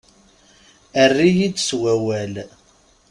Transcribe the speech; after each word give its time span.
Err-iyi-d 1.03 1.57
s 1.67 1.69
wawal. 1.79 2.33